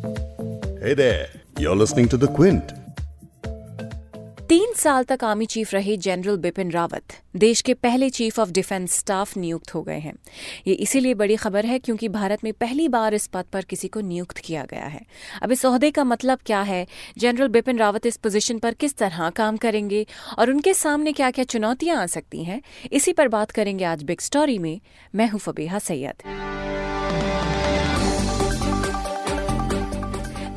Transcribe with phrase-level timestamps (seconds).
[0.00, 1.26] Hey there,
[1.58, 2.62] you're listening to The Quint.
[4.48, 7.02] तीन साल तक आर्मी चीफ रहे जनरल बिपिन रावत।
[7.36, 10.14] देश के पहले चीफ ऑफ़ डिफेंस स्टाफ नियुक्त हो गए हैं।
[10.66, 14.00] ये इसीलिए बड़ी खबर है क्योंकि भारत में पहली बार इस पद पर किसी को
[14.00, 15.00] नियुक्त किया गया है।
[15.42, 16.86] अब इस अहदे का मतलब क्या है?
[17.18, 20.06] जनरल बिपिन रावत इस पोजीशन पर किस तरह काम करेंगे?
[20.38, 22.62] और उनके सामने क्या क्या चुनौतियाँ आ सकती हैं?
[22.92, 24.80] इसी पर बात करेंगे आज बिग स्टोरी में।
[25.14, 26.22] मैं हूँ फबीहा सैयद।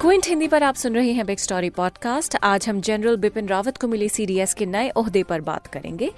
[0.03, 3.77] क्विंट हिंदी पर आप सुन रहे हैं बिग स्टोरी पॉडकास्ट आज हम जनरल बिपिन रावत
[3.77, 6.11] को मिले सीडीएस के नए ओहदे पर बात करेंगे।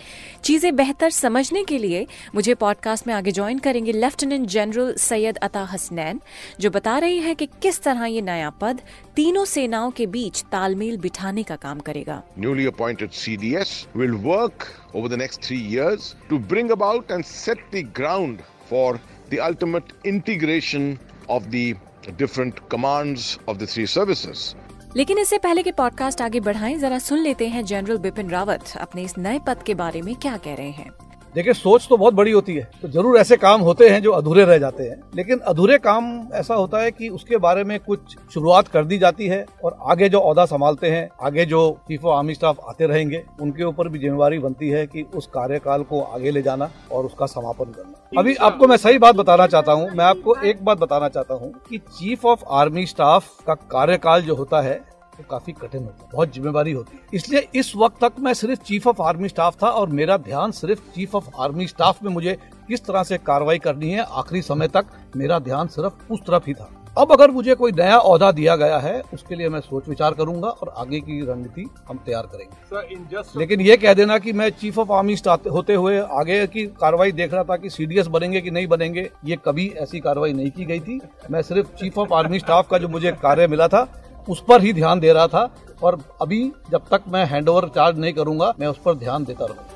[0.43, 5.63] चीज़ें बेहतर समझने के लिए मुझे पॉडकास्ट में आगे ज्वाइन करेंगे लेफ्टिनेंट जनरल सैयद अता
[5.63, 6.21] हसनैन,
[6.59, 8.81] जो बता रहे हैं कि किस तरह ये नया पद
[9.15, 15.15] तीनों सेनाओं के बीच तालमेल बिठाने का काम करेगा। Newly appointed CDS will work over
[15.15, 18.37] the next three years to bring about and set the ground
[18.71, 18.99] for
[19.31, 20.97] the ultimate integration
[21.29, 21.75] of the
[22.11, 24.55] different commands of the three.
[24.97, 29.03] लेकिन इससे पहले के पॉडकास्ट आगे बढ़ाएँ, जरा सुन लेते हैं जनरल बिपिन रावत अपने
[29.03, 30.91] इस नए पद के बारे में क्या कह रहे हैं
[31.35, 34.43] देखिए सोच तो बहुत बड़ी होती है। तो ज़रूर ऐसे काम होते हैं जो अधूरे
[34.45, 38.67] रह जाते हैं। लेकिन अधूरे काम ऐसा होता है कि उसके बारे में कुछ शुरुआत
[38.67, 42.33] कर दी जाती है और आगे जो औहदा संभालते हैं आगे जो चीफ ऑफ़ आर्मी
[42.35, 46.41] स्टाफ आते रहेंगे उनके ऊपर भी जिम्मेवारी बनती है कि उस कार्यकाल को आगे ले
[46.41, 50.35] जाना और उसका समापन करना। अभी आपको मैं सही बात बताना चाहता हूँ मैं आपको
[50.45, 54.83] एक बात बताना चाहता हूँ कि चीफ ऑफ़ आर्मी स्टाफ का कार्यकाल जो होता है
[55.17, 58.63] तो काफ़ी कठिन होता है बहुत जिम्मेवारी होती है। इसलिए इस वक्त तक मैं सिर्फ़
[58.63, 62.37] चीफ ऑफ़ आर्मी स्टाफ था और मेरा ध्यान सिर्फ़ चीफ ऑफ़ आर्मी स्टाफ में मुझे
[62.67, 66.53] किस तरह से कार्रवाई करनी है आखिरी समय तक मेरा ध्यान सिर्फ़ उस तरफ़ ही
[66.53, 70.13] था। अब अगर मुझे कोई नया औहदा दिया गया है उसके लिए मैं सोच विचार
[70.13, 74.79] करूँगा और आगे की रणनीति हम तैयार करेंगे। लेकिन ये कह देना कि मैं चीफ
[74.79, 78.51] ऑफ़ आर्मी स्टाफ होते हुए आगे की कार्रवाई देख रहा था कि सीडीएस बनेंगे कि
[78.51, 80.99] नहीं बनेंगे ये कभी ऐसी कार्रवाई नहीं की गई थी।
[81.31, 83.83] मैं सिर्फ़ चीफ ऑफ़ आर्मी स्टाफ का जो मुझे कार्य मिला था
[84.29, 87.99] उस पर ही ध्यान दे रहा था और अभी जब तक मैं हैंड ओवर चार्ज
[87.99, 89.73] नहीं करूँगा, मैं उस पर ध्यान देता रहूँगा।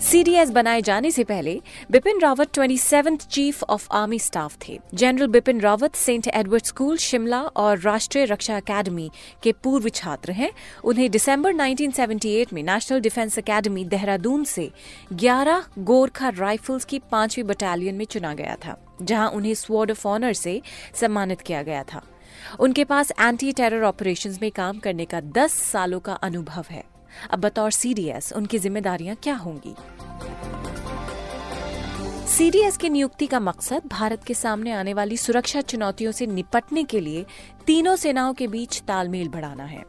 [0.00, 1.60] सीडीएस बनाए जाने से पहले,
[1.90, 7.40] Bipin Rawat twenty chief of army staff थे। General Bipin Rawat saint Edward school Shimla
[7.40, 9.10] और राष्ट्रीय रक्षा अकेडमी
[9.42, 10.50] के पूर्व छात्र हैं।
[10.84, 14.70] उन्हें दिसंबर 1978 में नेशनल डिफेंस अकेडमी देहरादून से
[15.12, 20.32] 11 गोरखा राइफल्स की पांचवी बटालियन में चुना गया था, जहाँ उन्हें स्वॉर्ड ऑफ़ ऑनर
[20.32, 20.60] से
[20.94, 22.02] सम्मानित किया गया था।
[22.60, 26.84] उनके पास एंटी टेरर ऑपरेशंस में काम करने का 10 सालों का अनुभव है।
[27.30, 29.74] अब बतौर सीडीएस उनकी जिम्मेदारियाँ क्या होंगी?
[32.28, 37.00] सीडीएस की नियुक्ति का मकसद भारत के सामने आने वाली सुरक्षा चुनौतियों से निपटने के
[37.00, 37.26] लिए
[37.66, 39.84] तीनों सेनाओं के बीच तालमेल बढ़ाना है।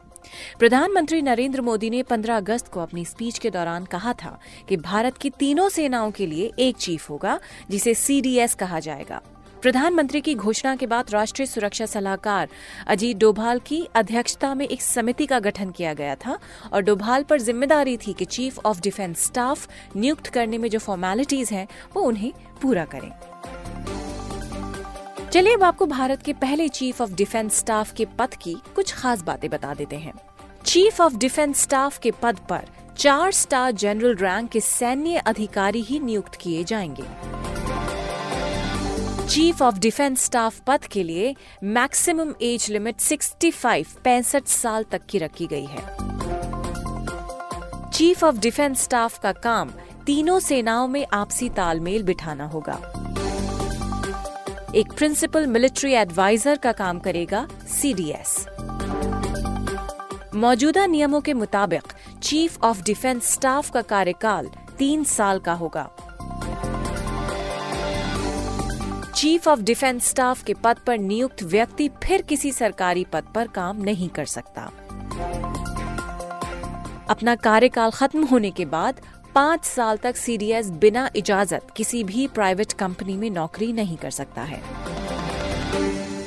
[0.58, 5.18] प्रधानमंत्री नरेंद्र मोदी ने 15 अगस्त को अपनी स्पीच के दौरान कहा था कि भारत
[5.18, 7.40] की तीनों सेनाओं के लिए एक चीफ होगा,
[7.70, 9.22] जिसे सीडीएस कहा जाएगा।
[9.64, 12.48] प्रधानमंत्री की घोषणा के बाद राष्ट्रीय सुरक्षा सलाहकार
[12.86, 16.38] अजीत डोभाल की अध्यक्षता में एक समिति का गठन किया गया था
[16.72, 21.50] और डोभाल पर ज़िम्मेदारी थी कि चीफ ऑफ़ डिफेंस स्टाफ नियुक्त करने में जो फॉर्मेलिटीज
[21.50, 21.66] हैं,
[21.96, 22.32] वो उन्हें
[22.62, 23.10] पूरा करें।
[25.30, 29.22] चलिए अब आपको भारत के पहले चीफ ऑफ़ डिफेंस स्टाफ के पद की कुछ खास
[29.22, 30.12] बातें बता देते हैं।
[30.66, 36.00] चीफ ऑफ़ डिफेंस स्टाफ के पद पर चार स्टार जनरल रैंक के सैन्य अधिकारी ही
[36.00, 37.43] नियुक्त किए जाएँगे।
[39.30, 45.18] चीफ ऑफ़ डिफेंस स्टाफ पद के लिए मैक्सिमम एज लिमिट 65 पैंसठ साल तक की
[45.18, 45.82] रखी गई है।
[47.90, 49.70] चीफ ऑफ़ डिफेंस स्टाफ का काम
[50.06, 52.80] तीनों सेनाओं में आपसी तालमेल बिठाना होगा।
[54.74, 57.48] एक प्रिंसिपल मिलिट्री एडवाइजर का काम करेगा
[57.80, 58.46] सीडीएस
[60.34, 61.92] मौजूदा नियमों के मुताबिक
[62.22, 66.03] चीफ ऑफ़ डिफेंस स्टाफ का कार्यकाल तीन साल का होगा।
[69.24, 73.82] चीफ ऑफ़ डिफेंस स्टाफ के पद पर नियुक्त व्यक्ति फिर किसी सरकारी पद पर काम
[73.82, 74.62] नहीं कर सकता।
[77.10, 79.00] अपना कार्यकाल खत्म होने के बाद
[79.34, 84.42] पाँच साल तक सीडीएस बिना इजाज़त किसी भी प्राइवेट कंपनी में नौकरी नहीं कर सकता
[84.42, 84.62] है।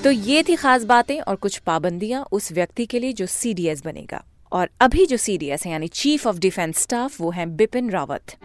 [0.01, 4.23] तो ये थी खास बातें और कुछ पाबंदियाँ उस व्यक्ति के लिए जो सीडीएस बनेगा।
[4.51, 8.35] और अभी जो सीडीएस है, यानी चीफ ऑफ़ डिफेंस स्टाफ, वो है बिपिन रावत।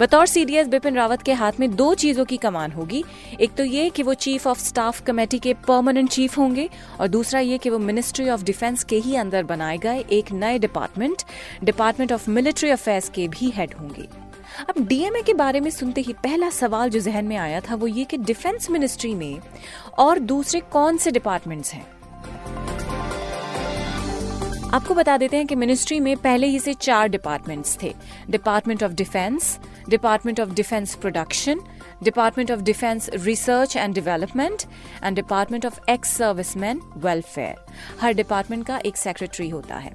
[0.00, 3.04] बतौर सीडीएस बिपिन रावत के हाथ में दो चीज़ों की कमान होगी।
[3.40, 6.68] एक तो ये कि वो चीफ ऑफ़ स्टाफ कमेटी के परमानेंट चीफ होंगे
[7.00, 10.58] और दूसरा ये कि वो मिनिस्ट्री ऑफ़ डिफेंस के ही अंदर बनाए गए एक नए
[10.58, 11.22] department
[11.64, 14.08] department of military affairs के भी हेड होंगे।
[14.68, 17.86] अब डीएमए के बारे में सुनते ही पहला सवाल जो जहन में आया था वो
[17.86, 19.40] ये कि डिफेंस मिनिस्ट्री में
[19.98, 21.86] और दूसरे कौन से डिपार्टमेंट्स हैं?
[24.72, 27.94] आपको बता देते हैं कि मिनिस्ट्री में पहले ही से चार डिपार्टमेंट्स थे।
[28.30, 29.58] Department of defence
[29.88, 31.60] department of defence production
[32.04, 34.62] department of defence research and development
[35.04, 37.54] and department of ex serviceman welfare
[38.00, 39.92] her department का एक सेक्रेटरी होता है।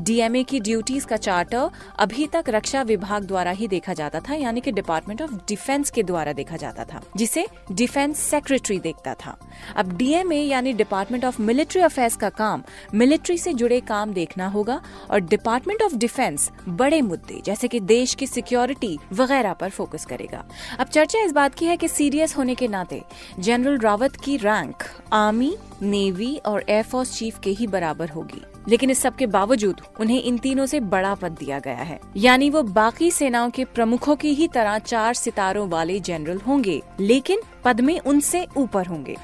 [0.00, 4.60] डीएमए की ड्यूटीज़ का चार्टर अभी तक रक्षा विभाग द्वारा ही देखा जाता था, यानी
[4.60, 9.36] कि डिपार्टमेंट ऑफ़ डिफेंस के द्वारा देखा जाता था, जिसे डिफेंस सेक्रेटरी देखता था।
[9.76, 12.62] अब डीएमए यानी डिपार्टमेंट ऑफ़ मिलिट्री अफेयर्स का काम
[12.94, 14.80] मिलिट्री से जुड़े काम देखना होगा
[15.10, 20.44] और डिपार्टमेंट ऑफ़ डिफेंस बड़े मुद्दे, जैसे कि देश की सिक्योरिटी वगैरह पर फोकस करेगा।
[20.78, 23.02] अब चर्चा इस बात की है कि सीरियस होने के नाते
[23.38, 24.82] जनरल रावत की रैंक
[25.12, 30.22] आर्मी, नेवी और एयरफोर्स चीफ के ही बराबर होगी। लेकिन इस सब के बावजूद उन्हें
[30.22, 34.34] इन तीनों से बड़ा पद दिया गया है। यानी वो बाकी सेनाओं के प्रमुखों की
[34.34, 39.16] ही तरह चार सितारों वाले जनरल होंगे, लेकिन पद में उनसे ऊपर होंगे।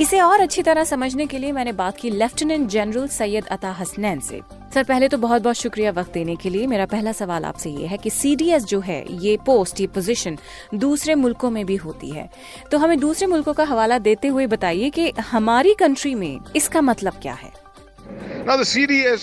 [0.00, 4.20] इसे और अच्छी तरह समझने के लिए मैंने बात की लेफ्टिनेंट जनरल सैयद अता हसनैन
[4.20, 4.40] से।
[4.74, 7.86] सर पहले तो बहुत बहुत शुक्रिया वक्त देने के लिए। मेरा पहला सवाल आपसे ये
[7.86, 10.38] है कि सीडीएस जो है ये पोस्ट ये पोजीशन
[10.74, 12.28] दूसरे मुल्कों में भी होती है।
[12.70, 17.12] तो हमें दूसरे मुल्कों का हवाला देते हुए बताइए कि हमारी कंट्री में इसका मतलब
[17.22, 17.52] क्या है?
[18.46, 19.22] Now, the CDS,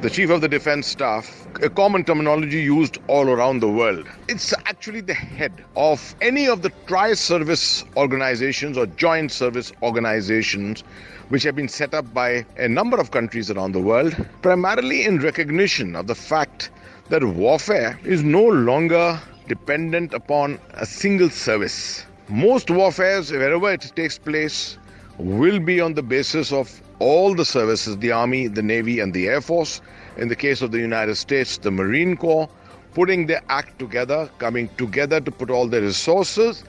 [0.00, 4.08] the Chief of the Defense Staff, a common terminology used all around the world.
[4.28, 10.84] It's actually the head of any of the tri service organizations or joint service organizations
[11.28, 15.18] which have been set up by a number of countries around the world, primarily in
[15.18, 16.70] recognition of the fact
[17.10, 22.06] that warfare is no longer dependent upon a single service.
[22.28, 24.78] Most warfares, wherever it takes place,
[25.18, 29.26] will be on the basis of all the services the Army, the Navy, and the
[29.26, 29.80] Air Force.
[30.16, 32.48] In the case of the United States, the Marine Corps,
[32.94, 36.62] putting their act together, coming together to put all their resources,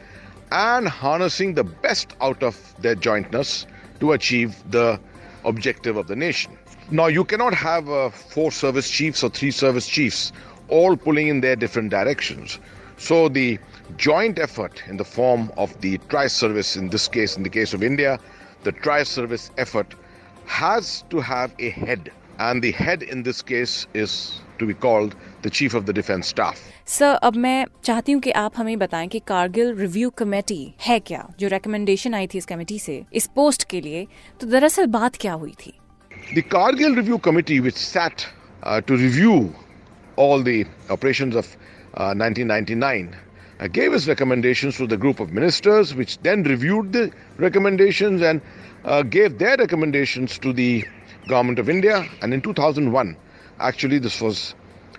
[0.51, 3.65] and harnessing the best out of their jointness
[3.99, 4.99] to achieve the
[5.45, 6.57] objective of the nation.
[6.89, 10.31] Now, you cannot have uh, four service chiefs or three service chiefs
[10.67, 12.59] all pulling in their different directions.
[12.97, 13.59] So, the
[13.97, 17.73] joint effort in the form of the tri service, in this case, in the case
[17.73, 18.19] of India,
[18.63, 19.95] the tri service effort
[20.50, 22.10] has to have a head.
[22.38, 26.28] And the head in this case is to be called the Chief of the Defense
[26.28, 26.58] Staff.
[26.86, 31.26] Sir अब मैं चाहती हूँ कि आप हमें बताएं कि Kargil review committee है क्या
[31.40, 34.06] जो रिकमेंडेशन आई थी इस कमेटी से इस पोस्ट के लिए
[34.40, 35.72] तो दरअसल बात क्या हुई थी
[36.34, 38.26] The Kargil Review Committee, which sat
[38.62, 39.54] uh, to review
[40.16, 41.46] all the operations of
[41.94, 43.14] uh, 1999,
[43.61, 48.41] uh, gave his recommendations to the group of ministers, which then reviewed the recommendations and
[48.85, 50.83] uh, gave their recommendations to the
[51.27, 52.05] government of India.
[52.21, 53.15] And in 2001,
[53.59, 54.55] actually, this was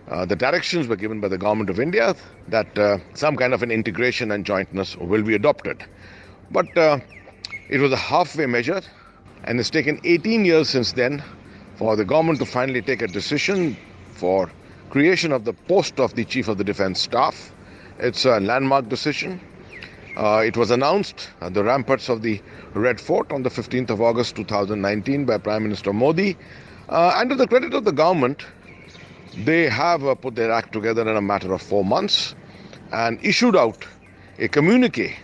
[0.09, 2.15] uh, the directions were given by the government of India
[2.49, 5.85] that uh, some kind of an integration and jointness will be adopted.
[6.51, 6.99] But uh,
[7.69, 8.83] it was a halfway measure,
[9.45, 11.23] and it's taken 18 years since then
[11.77, 13.77] for the government to finally take a decision
[14.15, 14.51] for
[14.91, 17.53] creation of the post of the Chief of the Defense Staff.
[17.99, 19.41] It's a landmark decision.
[20.17, 22.41] Uh, it was announced at the ramparts of the
[22.75, 26.37] Red Fort on the 15th of August 2019 by Prime Minister Modi.
[26.89, 28.45] Uh, and to the credit of the government,
[29.45, 32.35] they have uh, put their act together in a matter of four months
[32.93, 33.87] and issued out
[34.39, 35.17] a communique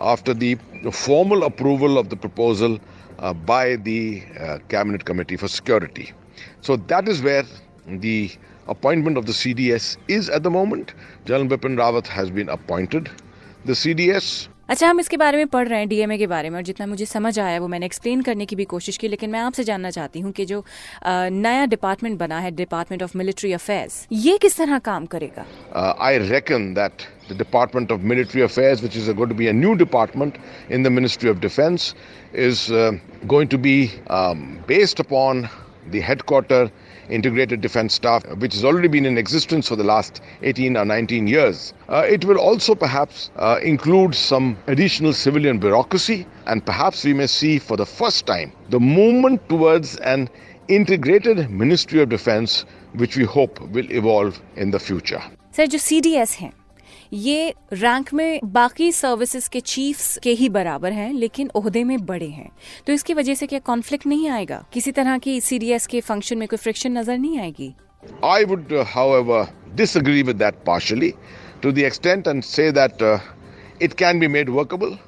[0.00, 0.56] after the
[0.92, 2.78] formal approval of the proposal
[3.18, 6.12] uh, by the uh, Cabinet Committee for Security.
[6.60, 7.44] So that is where
[7.86, 8.30] the
[8.67, 10.93] appointment of the CDS is at the moment.
[11.25, 13.09] General Bipin Rawat has been appointed.
[13.65, 16.63] The CDS अच्छा हम इसके बारे में पढ़ रहे हैं DMA के बारे में और
[16.63, 19.63] जितना मुझे समझ आया वो मैंने एक्सप्लेन करने की भी कोशिश की लेकिन मैं आपसे
[19.63, 24.37] जानना चाहती हूँ कि जो अ, नया डिपार्टमेंट बना है डिपार्टमेंट ऑफ मिलिट्री अफेयर्स ये
[24.45, 25.45] किस तरह काम करेगा
[25.81, 29.53] uh, I reckon that the Department of Military Affairs, which is going to be a
[29.59, 31.93] new department in the Ministry of Defense,
[32.47, 32.91] is uh,
[33.35, 33.75] going to be
[34.19, 35.47] um, based upon
[35.91, 36.63] the headquarter
[37.09, 41.27] integrated defense staff, which has already been in existence for the last 18 or 19
[41.27, 41.73] years.
[41.89, 47.27] Uh, it will also perhaps uh, include some additional civilian bureaucracy, and perhaps we may
[47.27, 50.29] see for the first time the movement towards an
[50.67, 55.21] integrated Ministry of Defense, which we hope will evolve in the future.
[55.55, 56.51] Sir जो CDS हैं
[57.12, 62.28] ये rank में बाकी services के chiefs के ही बराबर हैं लेकिन ओहदे में बड़े
[62.28, 62.50] हैं
[62.86, 66.48] तो इसकी वजह से क्या कॉन्फ्लिक्ट नहीं आएगा किसी तरह की सीडीएस के फ़ंक्शन में
[66.48, 67.74] कोई फ्रिक्शन नज़र नहीं आएगी
[68.44, 71.16] would, uh, however, disagree with that partially
[71.62, 73.18] to the extent and say that uh,
[73.80, 74.98] it can be made workable.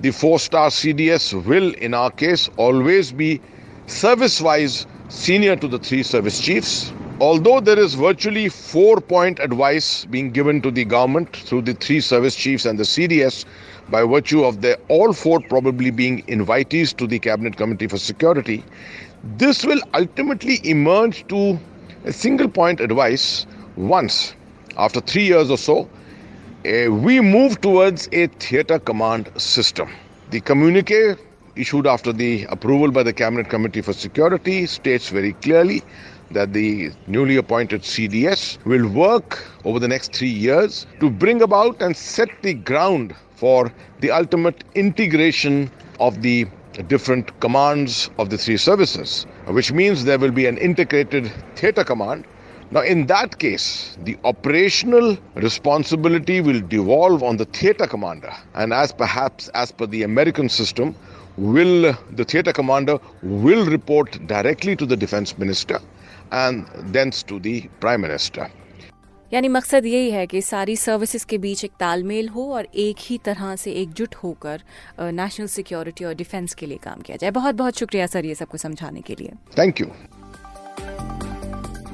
[0.00, 3.40] The four star CDS will, in our case, always be
[3.86, 6.92] service wise senior to the three service chiefs.
[7.20, 12.00] Although there is virtually four point advice being given to the government through the three
[12.00, 13.44] service chiefs and the CDS
[13.90, 18.64] by virtue of their all four probably being invitees to the Cabinet Committee for Security,
[19.36, 21.58] this will ultimately emerge to
[22.04, 24.34] a single point advice once
[24.76, 25.88] after three years or so
[26.66, 29.88] uh, we move towards a theatre command system.
[30.30, 31.16] The communique
[31.56, 35.82] issued after the approval by the Cabinet Committee for Security states very clearly
[36.32, 41.80] that the newly appointed CDS will work over the next three years to bring about
[41.82, 45.70] and set the ground for the ultimate integration
[46.00, 46.46] of the
[46.88, 52.24] different commands of the three services, which means there will be an integrated theatre command.
[52.70, 58.92] Now, in that case, the operational responsibility will devolve on the theatre commander, and as
[58.92, 60.94] perhaps as per the American system,
[61.36, 65.80] will the theatre commander will report directly to the defense minister
[66.32, 68.46] and thence to the prime minister.
[69.32, 73.18] यानी मकसद यही है कि सारी services के बीच एक तालमेल हो और एक ही
[73.18, 74.62] तरह से एकजुट होकर
[75.00, 78.58] नेशनल सिक्योरिटी और डिफेंस के लिए काम किया जाए। बहुत बहुत शुक्रिया सर ये सबको
[78.58, 79.86] समझाने के लिए। थैंक यू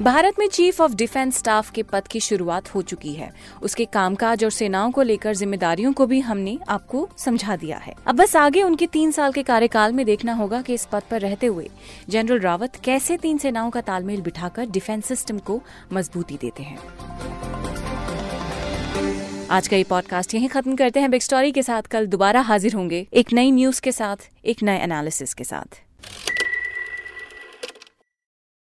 [0.01, 4.43] भारत में चीफ ऑफ़ डिफेंस स्टाफ के पद की शुरुआत हो चुकी है। उसके कामकाज
[4.43, 8.63] और सेनाओं को लेकर जिम्मेदारियों को भी हमने आपको समझा दिया है। अब बस आगे
[8.63, 11.69] उनके तीन साल के कार्यकाल में देखना होगा कि इस पद पर रहते हुए
[12.09, 15.61] जनरल रावत कैसे तीन सेनाओं का तालमेल बिठाकर डिफेंस सिस्टम को
[15.93, 16.77] मजबूती देते हैं।
[19.51, 22.75] आज का ये पॉडकास्ट यहीं खत्म करते हैं। बिग स्टोरी के साथ कल दोबारा हाजिर
[22.75, 25.88] होंगे एक नई न्यूज़ के साथ, एक नए एनालिसिस के साथ।